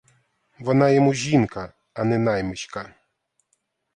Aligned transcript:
Вона 0.59 0.89
йому 0.89 1.13
жінка, 1.13 1.73
а 1.93 2.03
не 2.03 2.17
наймичка. 2.17 2.93